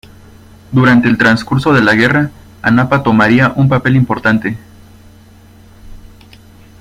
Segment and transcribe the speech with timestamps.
[0.71, 2.31] Durante el transcurso de la guerra,
[2.63, 4.57] Anapa tomaría un papel importante.